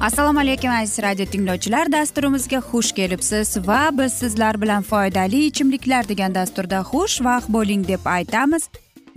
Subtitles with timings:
[0.00, 1.92] assalomu alaykum aziz radio tinglovchilar.
[1.92, 8.68] Dasturimizga xush kelibsiz va biz sizlar bilan foydali ichimliklar degan dasturda xushvaqt bo'ling deb aytamiz.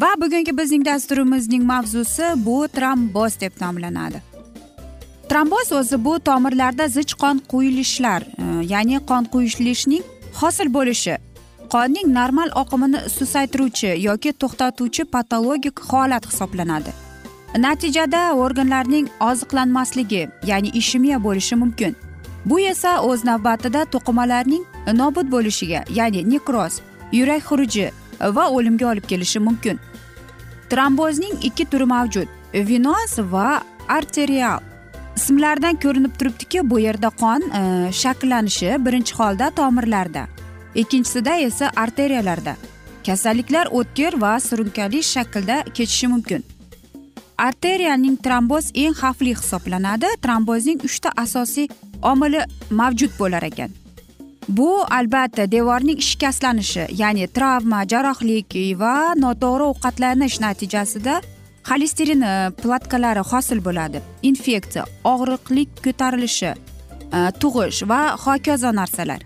[0.01, 4.21] Va bugungi bizning dasturimizning mavzusi bu tromboz deb nomlanadi.
[5.29, 10.03] Tromboz o'zi bu tomirlarda zich qon quyilishlar e, ya'ni qon quyilishning
[10.41, 11.17] hosil bo'lishi
[11.73, 17.02] qonning normal oqimini susaytiruvchi yoki to'xtatuvchi patologik holat hisoblanadi.
[17.57, 21.95] Natijada organlarning oziqlanmasligi ya'ni ishemiya bo'lishi mumkin.
[22.45, 26.81] Bu esa o'z navbatida to'qimalarning nobud bo'lishiga ya'ni nekroz
[27.11, 29.79] yurak xuruji va o'limga olib kelishi mumkin.
[30.69, 34.59] Trombozning ikki turi mavjud venoz va arterial.
[35.15, 40.27] Ismlaridan ko'rinib turibdiki bu yerda qon e, shakllanishi birinchi holda tomirlarda
[40.75, 42.55] ikkinchisida esa arteriyalarda.
[43.05, 46.43] Kasalliklar o'tkir va surunkali shaklda kechishi mumkin.
[47.47, 50.09] Arteriyaning tromboz eng xavfli hisoblanadi.
[50.23, 51.67] Trombozning uchta asosiy
[52.11, 52.41] omili
[52.79, 53.71] mavjud bo'lar ekan.
[54.47, 61.21] Bu albatta devorning shikastlanishi ya'ni travma jarrohlik va noto'g'ri ovqatlanish natijasida
[61.69, 62.23] xolesterin
[62.61, 64.01] platkalari hosil bo'ladi.
[64.29, 64.83] Infeksiya
[65.13, 69.21] og'riqlik ko'tarilishi e, tug'ish va hokazo narsalar.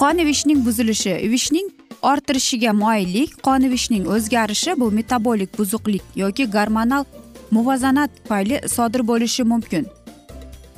[0.00, 7.04] Qon ivishning buzilishi ivishning orttirishiga moyillik qonivishning o'zgarishi bu metabolik buzuqlik yoki gormonal
[7.50, 9.86] muvozanat tufayli sodir bo'lishi mumkin.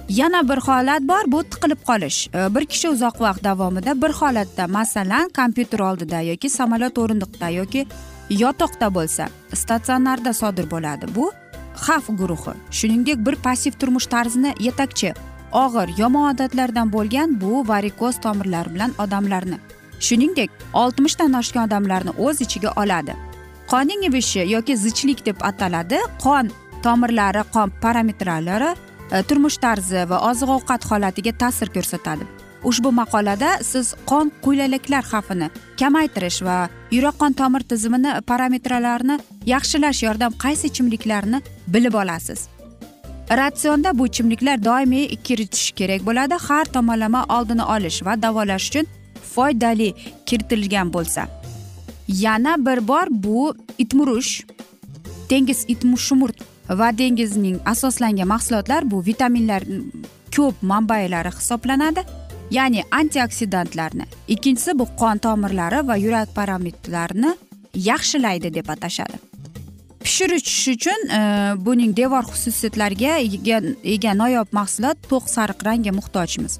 [0.08, 2.28] Yana bir holat bor bu tiqilib qolish.
[2.54, 7.86] Bir kishi uzoq vaqt davomida bir holatda masalan kompyuter oldida yoki samolyot o'rindiqda yoki
[8.30, 11.06] yotoqda bo'lsa statsionarda sodir bo'ladi.
[11.16, 11.32] Bu
[11.86, 12.54] xavf guruhi.
[12.70, 15.14] Shuningdek bir passiv turmush tarzini yetakchi
[15.52, 19.58] og'ir yomon odatlardan bo'lgan bu varikoz tomirlar bilan odamlarni
[20.06, 20.50] shuningdek
[20.82, 23.14] oltmishdan oshgan odamlarni o'z ichiga oladi.
[23.72, 25.98] Qonning ivishi yoki zichlik deb ataladi.
[26.24, 26.50] Qon
[26.82, 28.70] tomirlari qon parametrlari
[29.12, 32.24] e, turmush tarzi va oziq ovqat holatiga ta'sir ko'rsatadi.
[32.70, 35.48] Ushbu maqolada siz qon quylaliklar xavfini
[35.80, 36.56] kamaytirish va
[36.96, 39.16] yurak qon tomir tizimini parametrlarini
[39.54, 41.42] yaxshilash yordam qaysi ichimliklarni
[41.74, 42.48] bilib olasiz?
[43.40, 46.34] Ratsionda bu ichimliklar doimiy kiritish kerak bo'ladi.
[46.48, 48.86] Har tomonlama oldini olish va davolash uchun
[49.34, 49.94] foydali
[50.26, 51.28] kiritilgan bo'lsa.
[52.08, 54.42] Yana bir bor bu itmurush
[55.30, 59.62] dengiz itmushumurt va dengizning asoslangan mahsulotlar bu vitaminlar
[60.36, 62.02] ko'p manbalari hisoblanadi.
[62.50, 67.34] Ya'ni antioksidantlarni ikkinchisi bu qon tomirlari va yurak parametrlarini
[67.74, 69.16] yaxshilaydi deb atashadi.
[70.02, 71.20] Pishirish uchun e,
[71.66, 73.18] buning devor xususiyatlariga
[73.94, 76.58] ega noyob mahsulot to'q sariq rangga muhtojmiz.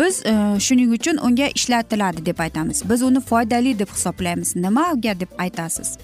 [0.00, 2.82] Biz e, shuning uchun unga ishlatiladi deb aytamiz.
[2.90, 4.56] Biz uni foydali deb hisoblaymiz.
[4.56, 5.98] Nimaga deb aytasiz?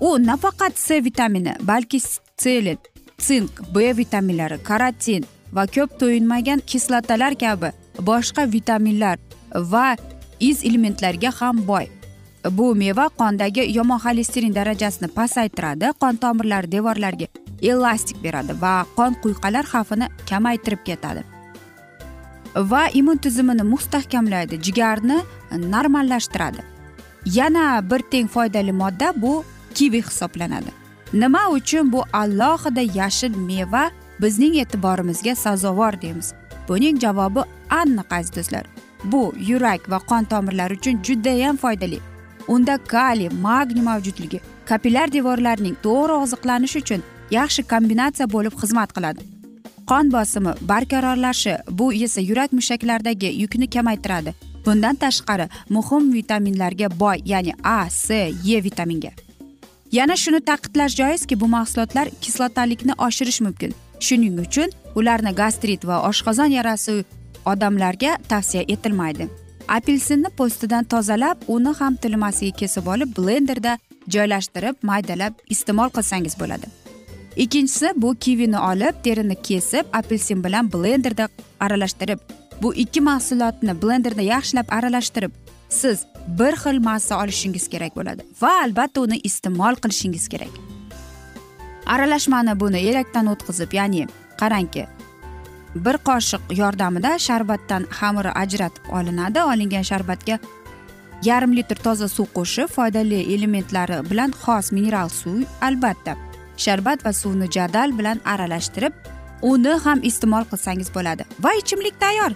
[0.00, 2.00] U nafaqat c vitamini balki
[2.38, 2.78] selin
[3.18, 9.18] sink b vitaminlari karotin va ko'p to'yinmagan kislotalar kabi boshqa vitaminlar
[9.54, 9.96] va
[10.40, 11.86] iz elementlarga ham boy.
[12.50, 17.26] Bu meva qondagi yomon xolesterin darajasini pasaytiradi qon tomirlari devorlariga
[17.62, 21.33] elastik beradi va qon quyqalar xavfini kamaytirib ketadi.
[22.56, 24.62] Va immun tizimini mustahkamlaydi.
[24.62, 25.18] Jigarni
[25.50, 26.58] e, normallashtiradi.
[27.24, 30.70] Yana bir teng foydali modda bu kivi hisoblanadi.
[31.12, 33.90] Nima uchun bu alohida yashil meva
[34.20, 36.32] bizning e'tiborimizga sazovor deymiz?
[36.68, 37.40] Buning javobi
[37.70, 38.64] aniq aziz do'stlar.
[39.04, 42.00] Bu yurak va qon tomirlari uchun judayam foydali.
[42.48, 49.33] Unda kaliy magniy mavjudligi kapillyar devorlarning to'g'ri oziqlanishi uchun yaxshi kombinatsiya bo'lib xizmat qiladi.
[49.90, 54.34] Qon bosimi barqarorlashi bu esa yurak mushaklaridagi yukni kamaytiradi.
[54.66, 59.12] Bundan tashqari muhim vitaminlarga boy ya'ni a c e vitaminga.
[59.92, 63.74] Yana shuni ta'kidlash joizki bu mahsulotlar kislotalikni oshirish mumkin.
[64.00, 67.04] Shuning uchun ularni gastrit va oshqozon yarasi
[67.52, 69.28] odamlarga tavsiya etilmaydi.
[69.68, 73.78] Apelsinni po'stidan tozalab uni ham tilmasiga kesib olib blenderda
[74.14, 76.66] joylashtirib maydalab iste'mol qilsangiz bo'ladi.
[77.36, 81.28] Ikkinchisi bu kivini olib terini kesib apelsin bilan blenderda
[81.60, 82.18] aralashtirib
[82.62, 85.32] bu ikki mahsulotni blenderda yaxshilab aralashtirib
[85.68, 86.04] siz
[86.38, 90.52] bir xil massa olishingiz kerak bo'ladi va albatta uni iste'mol qilishingiz kerak.
[91.86, 94.06] Aralashmani buni elakdan o'tkazib ya'ni
[94.40, 94.86] qarangki
[95.74, 100.38] bir qoshiq yordamida sharbatdan xamiri ajratib olinadi olingan sharbatga
[101.28, 106.16] yarim litr toza suv qo'shib foydali elementlari bilan xos mineral suv albatta.
[106.56, 108.92] Sharbat va suvni jadal bilan aralashtirib
[109.42, 111.24] uni ham iste'mol qilsangiz bo'ladi.
[111.44, 112.32] Va ichimlik tayyor.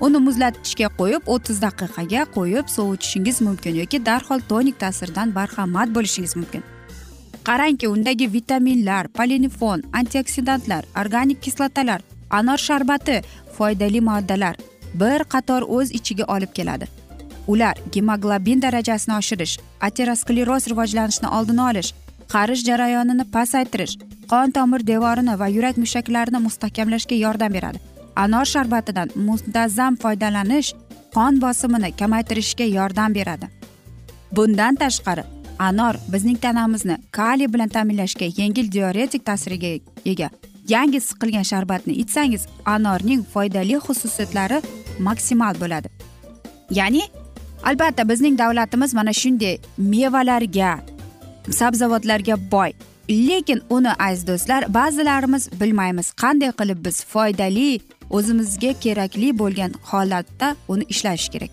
[0.00, 6.62] Uni muzlatgichga qo'yib o'ttiz daqiqaga qo'yib sovitishingiz mumkin yoki darhol tonik ta'siridan barhamad bo'lishingiz mumkin.
[7.48, 12.00] Qarangki undagi vitaminlar polinifon antioksidantlar organik kislotalar
[12.30, 13.22] anor sharbati
[13.56, 14.56] foydali moddalar
[15.00, 16.86] bir qator o'z ichiga olib keladi.
[17.46, 21.94] Ular gemoglobin darajasini oshirish ateroskleroz rivojlanishini oldini olish
[22.32, 23.94] qarish jarayonini pasaytirish
[24.32, 27.78] qon tomir devorini va yurak mushaklarini mustahkamlashga yordam beradi.
[28.16, 30.72] Anor sharbatidan muntazam foydalanish
[31.14, 33.46] qon bosimini kamaytirishga yordam beradi.
[34.36, 35.24] Bundan tashqari
[35.58, 39.70] anor bizning tanamizni kaliy bilan ta'minlashga yengil diuretik ta'siriga
[40.12, 40.28] ega.
[40.74, 44.62] Yangi siqilgan sharbatni ichsangiz anorning foydali xususiyatlari
[44.98, 45.88] maksimal bo'ladi.
[46.78, 47.02] Ya'ni
[47.68, 50.72] albatta bizning davlatimiz mana shunday mevalarga
[51.50, 52.72] sabzavotlarga boy.
[53.10, 57.80] Lekin uni aziz do'stlar ba'zilarimiz bilmaymiz qanday qilib biz foydali
[58.10, 61.50] o'zimizga kerakli bo'lgan holatda uni ishlash kerak.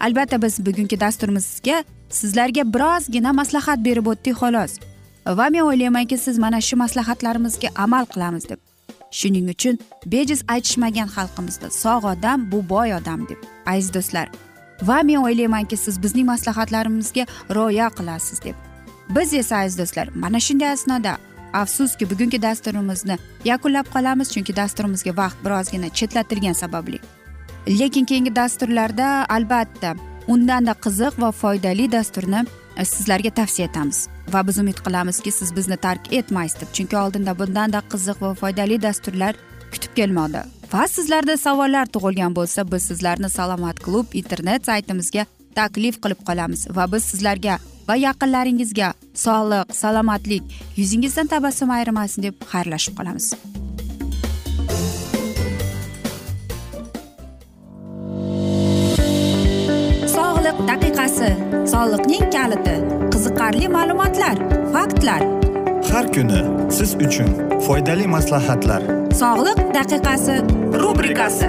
[0.00, 4.72] Albatta biz bugungi dasturimizga sizlarga birozgina maslahat berib o'tdik xolos.
[5.26, 8.58] Va men o'ylaymanki siz mana shu maslahatlarimizga amal qilamiz deb.
[9.10, 9.78] Shuning uchun
[10.12, 14.26] bejiz aytishmagan xalqimizda sog' odam bu boy odam deb aziz do'stlar.
[14.82, 17.24] Va men o'ylaymanki siz bizning maslahatlarimizga
[17.56, 18.65] rioya qilasiz deb.
[19.08, 21.16] Biz esa aziz do'stlar mana shunday asnoda
[21.52, 26.98] afsuski bugungi dasturimizni yakunlab qolamiz chunki dasturimizga vaqt birozgina chetlatilgani sababli.
[27.68, 29.94] Lekin keyingi dasturlarda albatta
[30.28, 32.44] undanda qiziq va foydali dasturni
[32.76, 34.08] e, sizlarga tavsiya etamiz.
[34.32, 38.82] Va biz umid qilamizki siz bizni tark etmaysiz deb chunki oldinda bundanda qiziq va foydali
[38.82, 39.34] dasturlar
[39.72, 40.44] kutib kelmoqda.
[40.72, 46.92] Va sizlarda savollar tug'ilgan bo'lsa biz sizlarni salomat klub internet saytimizga taklif qilib qolamiz va
[46.92, 48.88] biz sizlarga va yaqinlaringizga
[49.24, 50.42] sog'lik salomatlik
[50.80, 53.26] yuzingizdan tabassum ayrimasin deb xayrlashib qolamiz.
[60.16, 61.30] Sog'liq daqiqasi
[61.72, 62.76] soliqning kaliti
[63.12, 64.36] qiziqarli ma'lumotlar
[64.74, 65.22] faktlar.
[65.92, 66.40] Har kuni
[66.76, 67.30] siz uchun
[67.66, 68.82] foydali maslahatlar.
[69.22, 70.36] Sog'liq daqiqasi
[70.82, 71.48] rubrikasi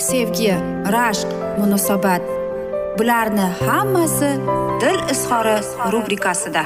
[0.00, 0.52] sevgi
[0.94, 1.28] rashq
[1.58, 2.22] munosabat.
[2.98, 4.30] Bularni hammasi
[4.80, 5.56] dil izhori
[5.92, 6.62] rubrikasida.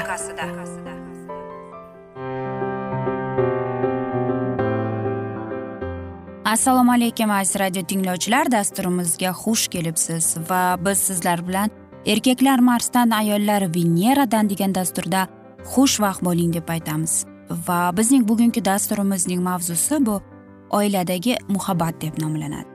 [6.45, 8.51] Assalomu alaykum aziz radio tinglovchilar.
[8.51, 11.69] Dasturimizga xush kelibsiz va biz sizlar bilan
[12.05, 15.27] erkaklar marsdan ayollar veneradan degan dasturda
[15.73, 17.25] xushvaqt bo'ling deb aytamiz.
[17.67, 20.21] Va bizning bugungi dasturimizning mavzusi bu
[20.69, 22.74] oiladagi muhabbat deb nomlanadi.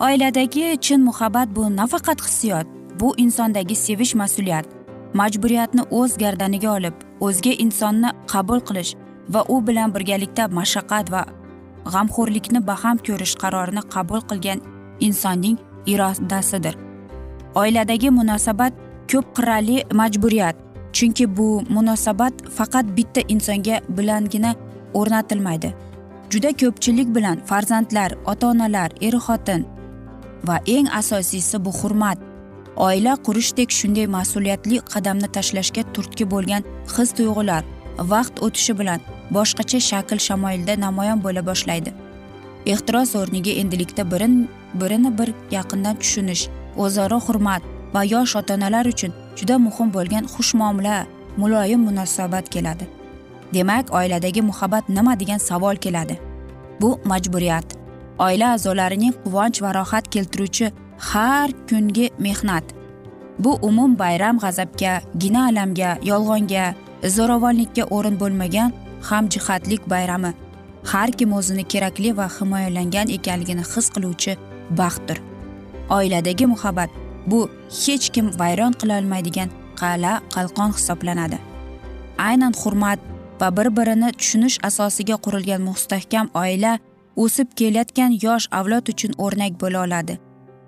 [0.00, 2.66] Oiladagi chin muhabbat bu nafaqat hissiyot
[3.00, 4.66] bu insondagi sevish mas'uliyat.
[5.14, 8.92] Majburiyatni o'z gardaniga olib o'zga insonni qabul qilish
[9.28, 11.22] va u bilan birgalikda mashaqqat va
[11.92, 14.60] g'amxo'rlikni baham ko'rish qarorini qabul qilgan
[15.06, 15.58] insonning
[15.92, 16.74] irodasidir.
[17.54, 18.72] Oiladagi munosabat
[19.12, 20.56] ko'p qirrali majburiyat
[20.96, 24.54] chunki bu munosabat faqat bitta insonga bilangina
[24.94, 25.74] o'rnatilmaydi.
[26.30, 29.79] Juda ko'pchilik bilan farzandlar ota onalar er xotin
[30.48, 32.18] va eng asosiysi bu hurmat.
[32.76, 36.62] Oila qurishdek shunday mas'uliyatli qadamni tashlashga turtki bo'lgan
[36.96, 37.62] his tuyg'ular
[38.12, 39.00] vaqt o'tishi bilan
[39.36, 41.90] boshqacha shakl shamoyilda namoyon bo'la boshlaydi.
[42.66, 44.48] Ehtiros o'rniga endilikda birin
[44.80, 47.62] birini bir yaqindan tushunish o'zaro hurmat
[47.94, 51.06] va yosh ota onalar uchun juda muhim bo'lgan xushmuomala
[51.36, 52.88] muloyim munosabat keladi.
[53.54, 56.18] Demak oiladagi muhabbat nima degan savol keladi.
[56.80, 57.79] Bu majburiyat.
[58.26, 60.72] Oila a'zolarining quvonch va rohat keltiruvchi
[61.10, 62.64] har kungi mehnat.
[63.38, 66.64] Bu umum bayram g'azabga gina alamga yolg'onga
[67.16, 68.72] zo'ravonlikka o'rin bo'lmagan
[69.08, 70.32] hamjihatlik bayrami.
[70.90, 74.32] Har kim o'zini kerakli va himoyalangan ekanligini his qiluvchi
[74.80, 75.18] baxtdir.
[75.96, 76.90] Oiladagi muhabbat
[77.30, 77.40] bu
[77.82, 79.48] hech kim vayron qilolmaydigan
[79.80, 81.38] qal'a qalqon hisoblanadi.
[82.28, 83.00] Aynan hurmat
[83.40, 86.72] va bir birini tushunish asosiga qurilgan mustahkam oila
[87.22, 90.14] o'sib kelayotgan yosh avlod uchun o'rnak bo'la oladi.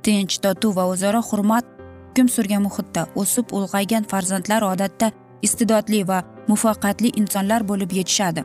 [0.05, 1.65] Tinch totuv va o'zaro hurmat
[2.09, 5.09] hukm surgan muhitda o'sib ulg'aygan farzandlar odatda
[5.47, 6.19] iste'dodli va
[6.51, 8.43] muvaffaqiyatli insonlar bo'lib yetishadi.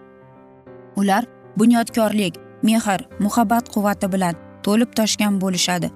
[1.00, 1.24] Ular
[1.60, 2.34] bunyodkorlik
[2.68, 4.36] mehr muhabbat quvvati bilan
[4.66, 5.88] to'lib toshgan bo'lishadi.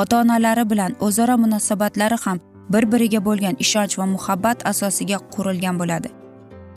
[0.00, 2.38] Ota onalari bilan o'zaro munosabatlari ham
[2.72, 6.08] bir biriga bo'lgan ishonch va muhabbat asosiga qurilgan bo'ladi.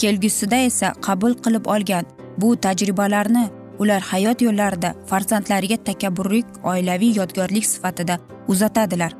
[0.01, 2.05] Kelgusida esa qabul qilib olgan
[2.41, 3.45] bu tajribalarni
[3.79, 9.13] ular hayot yo'llarida farzandlariga takabburlik oilaviy yodgorlik sifatida uzatadilar.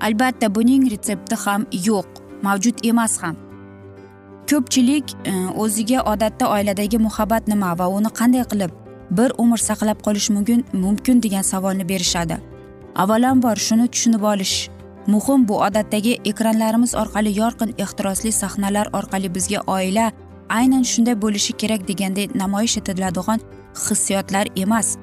[0.00, 3.36] Albatta buning retsepti ham yo'q mavjud emas ham.
[4.50, 5.32] Ko'pchilik e,
[5.62, 8.72] o'ziga odatda oiladagi muhabbat nima va uni qanday qilib
[9.18, 12.36] bir umr saqlab qolish mumkin mumkin degan savolni berishadi.
[13.02, 14.68] Avvalambor shuni tushunib olish
[15.06, 15.48] muhim.
[15.48, 20.12] Bu odatdagi ekranlarimiz orqali yorqin ehtirosli sahnalar orqali bizga oila
[20.48, 23.40] aynan shunday bo'lishi kerak deganday namoyish etiladigan
[23.84, 24.96] hissiyotlar emas.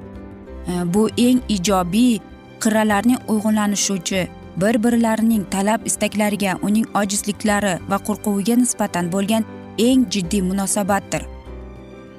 [0.68, 2.20] E, bu eng ijobiy
[2.64, 4.28] qirralarning uyg'unlanishuvchi
[4.62, 9.46] bir birlarining talab istaklariga uning ojizliklari va qo'rquviga nisbatan bo'lgan
[9.78, 11.24] eng jiddiy munosabatdir.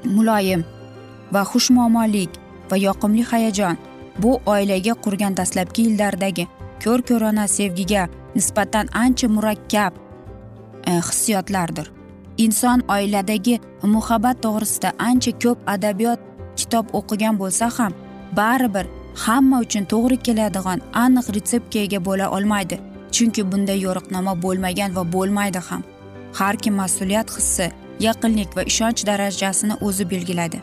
[0.05, 0.65] Muloyim
[1.33, 2.31] va xushmuomolik
[2.71, 3.79] va yoqimli hayajon
[4.19, 6.49] bu oilaga qurgan dastlabki yillardagi
[6.85, 9.93] ko'r ko'rona sevgiga nisbatan ancha murakkab
[10.87, 11.91] e, hissiyotlardir.
[12.37, 17.93] Inson oiladagi muhabbat to'g'risida ancha ko'p adabiyot kitob o'qigan bo'lsa ham
[18.39, 18.87] baribir
[19.25, 22.77] hamma uchun to'g'ri keladigan aniq retseptga ega bo'la olmaydi.
[23.15, 25.83] Chunki bunday yo'riqnoma bo'lmagan va bo'lmaydi ham.
[26.39, 27.67] Har kim mas'uliyat hissi
[28.01, 30.63] yaqinlik va ishonch darajasini o'zi belgilaydi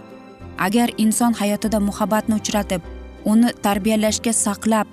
[0.57, 2.81] agar inson hayotida muhabbatni uchratib
[3.25, 4.87] uni tarbiyalashga saqlab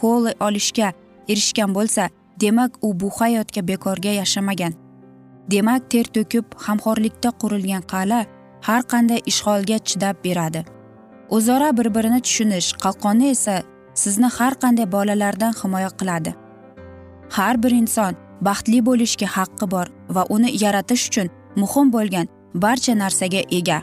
[0.00, 0.92] qo'l olishga
[1.28, 2.08] erishgan bo'lsa
[2.40, 4.72] demak u bu hayotga bekorga yashamagan
[5.50, 8.20] demak ter to'kib hamxo'rlikda qurilgan qal'a
[8.66, 10.64] har qanday ishg'olga chidab beradi.
[11.36, 13.62] O'zaro bir birini tushunish qalqoni esa
[13.94, 16.34] sizni har qanday bolalardan himoya qiladi.
[17.36, 18.12] Har bir inson
[18.46, 21.28] baxtli bo'lishga haqqi bor va uni yaratish uchun
[21.62, 23.78] muhim bo'lgan barcha narsaga ega.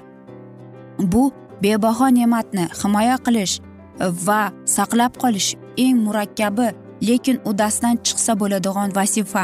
[1.00, 1.24] Bu
[1.64, 3.56] bebaho ne'matni himoya qilish
[4.00, 4.42] va
[4.76, 6.68] saqlab qolish eng murakkabi
[7.08, 9.44] lekin uddasidan chiqsa bo'ladigan vazifa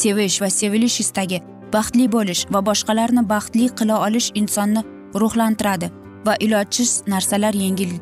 [0.00, 1.38] sevish va sevilish istagi
[1.76, 4.82] baxtli bo'lish va boshqalarni baxtli qila olish insonni
[5.22, 5.88] ruhlantiradi
[6.26, 7.92] va ilojsiz narsalar yengil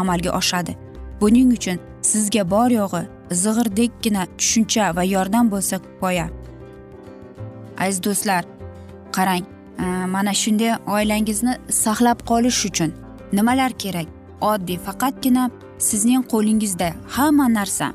[0.00, 0.76] amalga oshadi.
[1.20, 1.78] Buning uchun
[2.10, 3.02] sizga bor yo'g'i
[3.42, 6.26] zig'irdekkina tushuncha va yordam bo'lsa kifoya
[7.84, 8.44] aziz do'stlar
[9.16, 9.44] qarang
[9.84, 9.84] e,
[10.14, 12.90] mana shunday oilangizni saqlab qolish uchun
[13.32, 14.08] nimalar kerak?
[14.52, 17.86] Oddiy faqatgina sizning qo'lingizda hamma narsa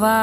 [0.00, 0.16] va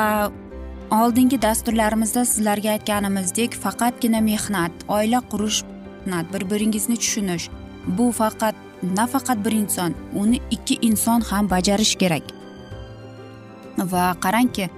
[0.92, 5.64] oldingi dasturlarimizda sizlarga aytganimizdek faqatgina mehnat oila qurish
[6.06, 7.50] mehnat bir biringizni tushunish
[7.98, 12.24] bu faqat nafaqat bir inson uni ikki inson ham bajarishi kerak.
[13.78, 14.70] Va qarangki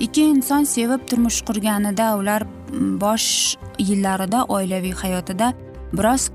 [0.00, 5.52] ikki inson sevib turmush qurganida ular mm, bosh yillarida oilaviy hayotida
[5.92, 6.30] biroz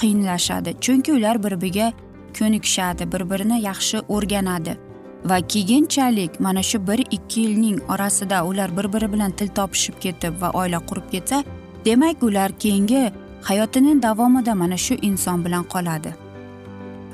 [0.00, 0.80] qiyinlashadi.
[0.80, 1.92] Chunki ular bir biriga
[2.38, 4.87] ko'nikishadi bir birini yaxshi o'rganadi.
[5.24, 10.42] Va keyinchalik mana shu bir ikki yilning orasida ular bir biri bilan til topishib ketib
[10.42, 11.44] va oila qurib ketsa
[11.84, 16.14] demak ular keyingi hayotining davomida mana shu inson bilan qoladi.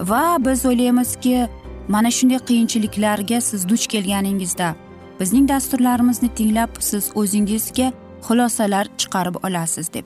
[0.00, 1.48] Va biz o'ylaymizki
[1.88, 4.74] mana shunday qiyinchiliklarga siz duch kelganingizda
[5.20, 7.92] bizning dasturlarimizni tinglab siz o'zingizga
[8.26, 10.04] xulosalar chiqarib olasiz deb.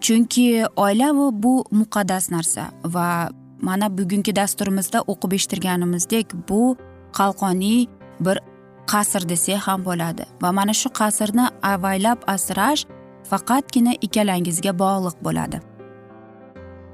[0.00, 3.28] Chunki oila bu bu muqaddas narsa va
[3.62, 6.76] mana bugungi dasturimizda o'qib eshittirganimizdek bu
[7.12, 7.86] qalqoniy
[8.20, 8.38] bir
[8.86, 10.24] qasr desak ham bo'ladi.
[10.42, 12.82] Va mana shu qasrni avaylab asrash
[13.30, 15.60] faqatgina ikkalangizga bog'liq bo'ladi.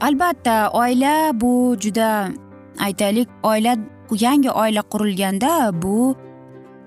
[0.01, 2.11] Albatta oila bu juda
[2.87, 3.77] aytaylik oila
[4.11, 6.17] yangi oila qurilganda bu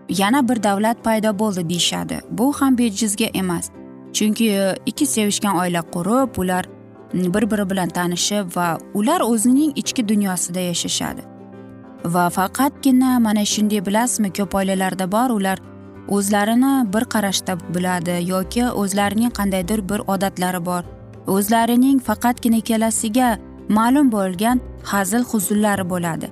[0.10, 2.22] yana bir davlat paydo bo'ldi deyishadi.
[2.32, 3.70] Bu ham bejizga emas.
[4.14, 6.66] Chunki ikki sevishgan oila qurib ular
[7.14, 11.35] bir biri bilan tanishib va ular o'zining ichki dunyosida yashashadi.
[12.14, 15.58] Va faqatgina mana shunday bilasizmi ko'p oilalarda bor ular
[16.08, 20.84] o'zlarini bir qarashda biladi yoki o'zlarining qandaydir bir odatlari bor.
[21.28, 23.30] O'zlarining faqatgina ikkalasiga
[23.78, 26.30] ma'lum bo'lgan hazil huzullari bo'ladi.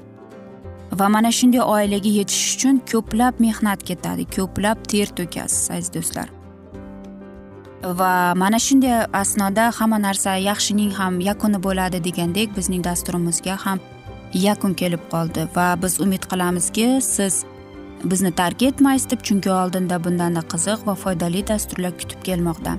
[0.99, 6.27] Va mana shunday oilaga yetish uchun ko'plab mehnat ketadi ko'plab ter to'kasiz aziz do'stlar.
[7.99, 13.79] Va mana shunday asnoda hamma narsa yaxshining ham yakuni bo'ladi degandek bizning dasturimizga ham
[14.33, 17.45] yakun kelib qoldi va biz umid qilamizki siz
[18.03, 22.77] bizni tark etmaysiz deb chunki oldinda bundanda qiziq va foydali dasturlar kutib kelmoqda.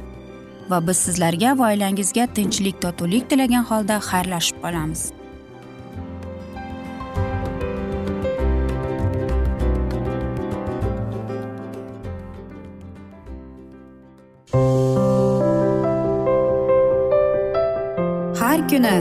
[0.71, 5.12] Va biz sizlarga va oilangizga tinchlik totuvlik tilagan holda xayrlashib qolamiz.
[18.40, 18.97] Har kuni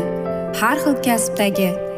[0.60, 1.83] har xil kasbdagi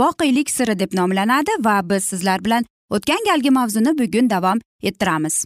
[0.00, 5.36] boqiylik siri deb nomlanadi va biz sizlar bilan o'tgan galgi mavzuni bugun davom ettiramiz.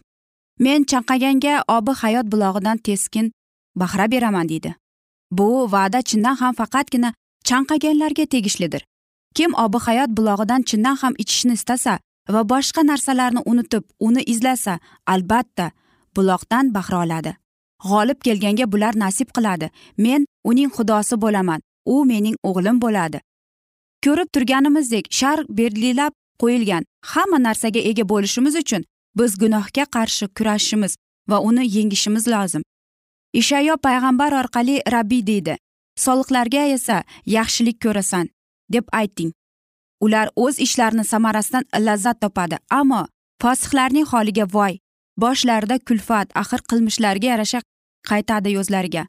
[0.59, 3.33] Men chanqaganga obi hayot bulog'idan teskin
[3.77, 4.75] bahra beraman deydi.
[5.31, 7.13] Bu va'da chindan ham faqatgina
[7.49, 8.83] chanqaganlarga tegishlidir.
[9.35, 11.99] Kim obi hayot bulog'idan chindan ham ichishni istasa
[12.35, 15.71] va boshqa narsalarni unutib uni izlasa albatta
[16.17, 17.33] buloqdan bahra oladi.
[17.89, 19.71] G'olib kelganga bular nasib qiladi.
[20.05, 21.61] Men uning xudosi bo'laman.
[21.95, 23.19] U mening o'g'lim bo'ladi.
[24.05, 28.83] Ko'rib turganimizdek shar belgilab qo'yilgan hamma narsaga ega bo'lishimiz uchun
[29.19, 30.97] biz gunohga qarshi kurashishimiz
[31.31, 32.63] va uni yengishimiz lozim.
[33.41, 35.55] Ishayo payg'ambar orqali rabbiy deydi
[36.05, 36.97] soliqlarga esa
[37.37, 38.27] yaxshilik ko'rasan
[38.75, 39.33] deb ayting.
[40.05, 43.03] Ular o'z ishlarini samarasidan lazzat topadi ammo
[43.43, 44.75] fosihlarning holiga voy
[45.23, 47.61] boshlarida kulfat axir qilmishlariga yarasha
[48.11, 49.03] qaytadi o'zlariga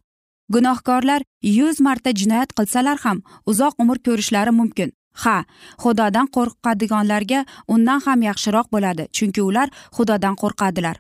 [0.54, 4.90] gunohkorlar yuz marta jinoyat qilsalar ham uzoq umr ko'rishlari mumkin.
[5.24, 5.38] Ha
[5.84, 10.96] xudodan qo'rqadiganlarga undan ham yaxshiroq bo'ladi chunki ular xudodan qo'rqadilar.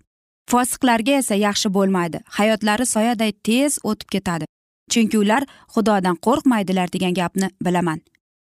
[0.51, 4.45] Fosiqlarga esa yaxshi bo'lmaydi hayotlari soyaday tez o'tib ketadi
[4.91, 7.99] chunki ular xudodan qo'rqmaydilar degan gapni bilaman.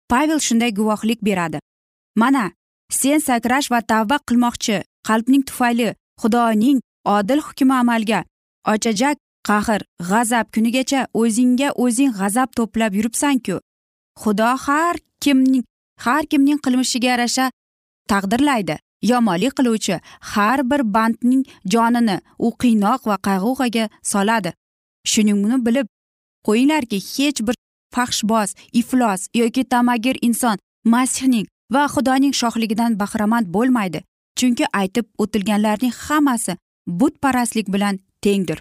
[0.10, 1.60] Pavel shunday guvohlik beradi.
[2.22, 2.46] Mana
[2.90, 4.78] sen sakrash va tavba qilmoqchi
[5.08, 5.90] qalbning tufayli
[6.22, 6.80] xudoning
[7.16, 8.20] odil hukmi amalga
[8.74, 13.56] ochajak qahr g'azab kunigacha o'zingga o'zing g'azab to'plab yuribsanku.
[14.22, 15.64] Xudo har kimning
[16.06, 17.46] har kimning qilmishiga yarasha
[18.12, 18.76] taqdirlaydi.
[19.12, 19.96] Yomonlik qiluvchi
[20.34, 24.52] har bir bandning jonini u qiynoq va qayg'uga soladi.
[25.12, 25.88] Shuningni bilib
[26.48, 27.56] qo'yinglarki hech bir
[27.96, 30.58] faxshboz iflos yoki tamagir inson
[30.94, 34.00] masihning va xudoning shohligidan bahramand bo'lmaydi.
[34.40, 36.58] Chunki aytib o'tilganlarning hammasi
[37.00, 38.60] butparastlik bilan tengdir.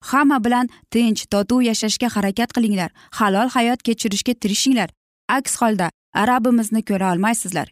[0.00, 2.90] Hamma bilan tinch totuv yashashga harakat qilinglar.
[3.18, 4.90] Halol hayot kechirishga tirishinglar.
[5.28, 7.68] Aks holda arabimizni ko'ra olmaysizlar.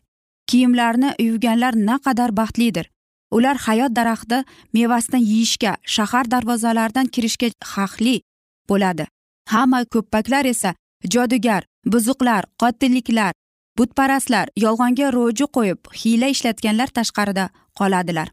[0.49, 2.87] Kiyimlarni yuvganlar naqadar baxtlidir.
[3.31, 8.21] Ular hayot daraxti mevasidan yeyishga shahar darvozalaridan kirishga haqli
[8.69, 9.07] bo'ladi.
[9.49, 10.75] Hamma ko'ppaklar esa
[11.15, 11.63] jodugar
[11.93, 13.33] buzuqlar qotilliklar
[13.79, 17.45] butparastlar yolg'onga ro'ji qo'yib hiyla ishlatganlar tashqarida
[17.79, 18.29] qoladilar.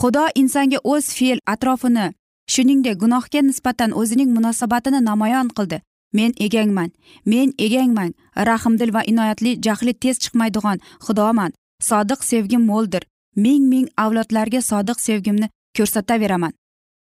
[0.00, 2.06] Xudo insonga o'z fe'l atrofini
[2.52, 5.78] shuningdek gunohga nisbatan o'zining munosabatini namoyon qildi.
[6.12, 6.90] Men egangman
[7.24, 8.12] men egangman
[8.48, 11.52] rahmdil va inoyatli jahli tez chiqmaydigan xudoman
[11.88, 13.02] sodiq sevgim mo'ldir.
[13.36, 16.52] Ming ming avlodlarga sodiq sevgimni ko'rsataveraman.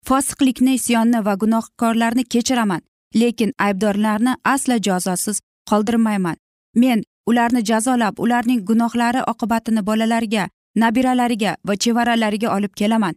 [0.08, 2.82] Fosiqlikni isyonni va gunohkorlarni kechiraman
[3.16, 6.38] lekin aybdorlarni aslo jazosiz qoldirmayman.
[6.76, 13.16] Men ularni jazolab ularning gunohlari oqibatini bolalariga nabiralariga va chevaralariga olib kelaman.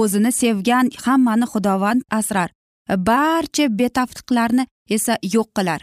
[0.00, 2.50] O'zini sevgan hammani xudovand asrar.
[3.08, 5.80] Barcha betaftiqlarni esa yo'q qilar.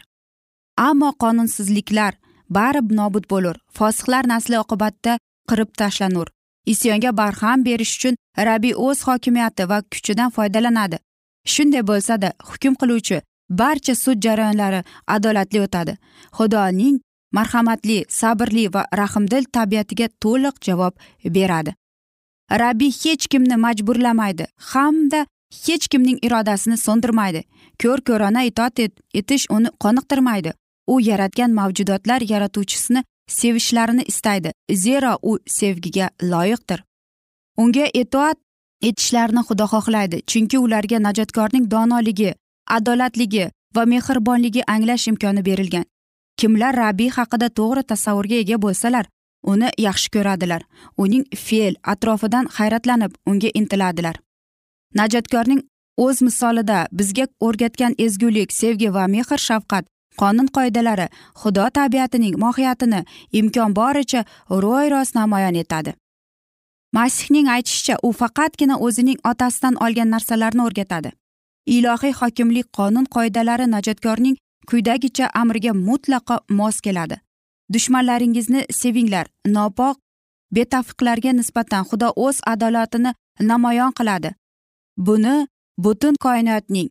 [0.88, 2.14] Ammo qonunsizliklar
[2.50, 3.56] bari nobud bo'lur.
[3.78, 5.14] Fosiqlar nasli oqibatda
[5.50, 6.28] qirib tashlanur.
[6.74, 8.16] Isyonga barham berish uchun
[8.48, 10.98] rabiy o'z hokimiyati va kuchidan foydalanadi.
[11.54, 13.18] Shunday bo'lsada hukm qiluvchi
[13.62, 14.82] barcha sud jarayonlari
[15.16, 15.94] adolatli o'tadi.
[16.38, 16.96] Xudoning
[17.38, 20.94] marhamatli sabrli va rahmdil tabiatiga to'liq javob
[21.38, 21.72] beradi.
[22.52, 25.26] Rabbiy hech kimni majburlamaydi hamda
[25.66, 27.44] hech kimning irodasini so'ndirmaydi.
[27.82, 28.80] Ko'r ko'rona itoat
[29.14, 30.54] etish uni qoniqtirmaydi.
[30.88, 36.84] U yaratgan mavjudotlar yaratuvchisini sevishlarini istaydi zero u sevgiga loyiqdir.
[37.58, 38.38] Unga itoat
[38.82, 42.34] etishlarini xudo xohlaydi chunki ularga najotkorning donoligi
[42.68, 45.86] adolatligi va mehribonligi anglash imkoni berilgan.
[46.38, 49.06] Kimlar rabbiy haqida to'g'ri tasavvurga ega bo'lsalar
[49.44, 50.62] uni yaxshi ko'radilar.
[50.98, 54.16] Uning fe'l atrofidan hayratlanib unga intiladilar.
[54.96, 55.62] Najotkorning
[55.98, 59.86] o'z misolida bizga o'rgatgan ezgulik sevgi va mehr shafqat
[60.22, 61.08] qonun qoidalari
[61.42, 63.02] xudo tabiatining mohiyatini
[63.40, 64.22] imkon boricha
[64.64, 65.94] ro'y rost namoyon etadi.
[66.98, 71.10] Masihning aytishicha u faqatgina o'zining otasidan olgan narsalarni o'rgatadi.
[71.76, 74.38] Ilohiy hokimlik qonun qoidalari najotkorning
[74.70, 77.16] quyidagicha amriga mutlaqo mos keladi.
[77.74, 79.28] Dushmanlaringizni sevinglar.
[79.48, 79.98] Nopok
[80.56, 84.32] betafiqlarga nisbatan xudo o'z adolatini namoyon qiladi.
[84.98, 86.90] Buni butun koinotning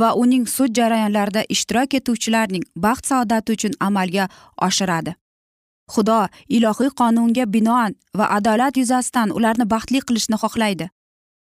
[0.00, 4.28] va uning sud jarayonlarida ishtirok etuvchilarning baxt saodati uchun amalga
[4.66, 5.14] oshiradi.
[5.92, 10.88] Xudo ilohiy qonunga binoan va adolat yuzasidan ularni baxtli qilishni xohlaydi.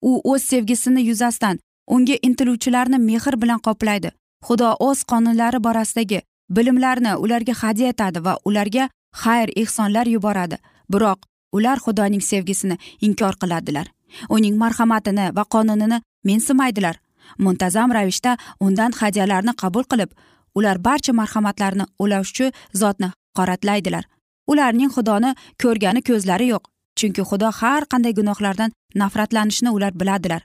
[0.08, 1.58] U o'z sevgisini yuzasidan
[1.94, 4.10] unga intiluvchilarni mehr bilan qoplaydi.
[4.46, 6.20] Xudo o'z qonunlari borasidagi
[6.50, 8.88] bilimlarni ularga hadya etadi va ularga
[9.22, 10.56] xayr ehsonlar yuboradi.
[10.92, 11.18] Biroq
[11.52, 13.86] ular xudoning sevgisini inkor qiladilar.
[14.28, 16.96] Uning marhamatini va qonunini mensimaydilar.
[17.38, 20.10] Muntazam ravishda undan hadyalarni qabul qilib
[20.54, 24.04] ular barcha marhamatlarni ulovchi zotni qoratlaydilar.
[24.50, 26.64] Ularning xudoni ko'rgani ko'zlari yo'q
[26.98, 30.42] chunki xudo har qanday gunohlardan nafratlanishni ular biladilar.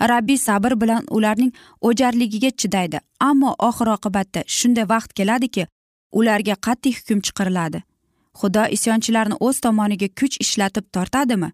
[0.00, 2.98] Rabbiy sabr bilan ularning o'jarligiga chidaydi.
[3.20, 5.66] Ammo oxir oqibatda shunday vaqt keladiki
[6.12, 7.82] ularga qat'iy hukm chiqariladi
[8.40, 11.50] xudo isyonchilarni o'z tomoniga kuch ishlatib tortadimi?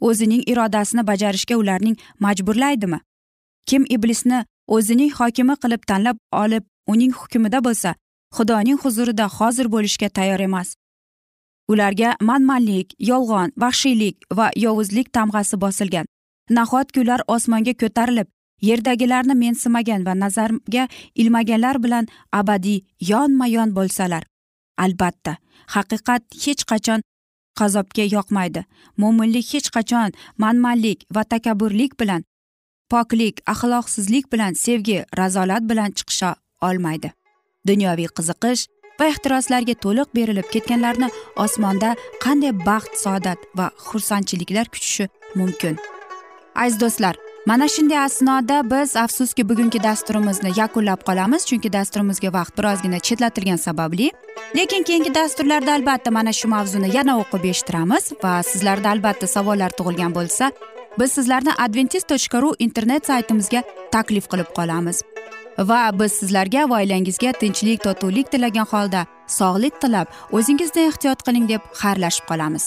[0.00, 2.98] O'zining irodasini bajarishga ularning majburlaydimi?
[3.68, 4.44] Kim iblisni
[4.76, 7.94] o'zining hokimi qilib tanlab olib uning hukmida bo'lsa
[8.36, 10.68] xudoning huzurida hozir bo'lishga tayyor emas.
[11.72, 16.06] Ularga manmanlik yolg'on vahshiylik va yovuzlik tamg'asi bosilgan.
[16.50, 18.28] Nahotki ular osmonga ko'tarilib
[18.68, 24.24] yerdagilarni mensimagan va nazarga ilmaganlar bilan abadiy yonma yon bo'lsalar.
[24.84, 25.36] Albatta
[25.74, 27.04] haqiqat hech qachon
[27.58, 28.64] qazobga yoqmaydi.
[28.96, 32.24] Mo'minlik hech qachon manmanlik va takabburlik bilan
[32.90, 36.34] poklik axloqsizlik bilan sevgi razolat bilan chiqisha
[36.68, 37.12] olmaydi.
[37.68, 38.66] Dunyoviy qiziqish
[39.00, 41.10] va ehtiroslarga to'liq berilib ketganlarni
[41.44, 41.90] osmonda
[42.24, 45.78] qanday baxt saodat va xursandchiliklar kutishi mumkin.
[46.54, 47.16] Aziz do'stlar
[47.48, 54.10] mana shunday asnoda biz afsuski bugungi dasturimizni yakunlab qolamiz chunki dasturimizga vaqt birozgina chetlatilgani sababli.
[54.56, 60.14] Lekin keyingi dasturlarda albatta mana shu mavzuni yana o'qib eshittiramiz va sizlarda albatta savollar tug'ilgan
[60.18, 60.50] bo'lsa
[60.98, 65.02] biz sizlarni adventis tochka ru internet saytimizga taklif qilib qolamiz.
[65.58, 69.06] Va biz sizlarga va oilangizga tinchlik totuvlik tilagan holda
[69.38, 72.66] sog'lik tilab o'zingizni ehtiyot qiling deb xayrlashib qolamiz.